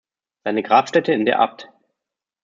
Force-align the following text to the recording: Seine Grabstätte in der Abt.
Seine 0.43 0.63
Grabstätte 0.63 1.13
in 1.13 1.27
der 1.27 1.37
Abt. 1.39 1.69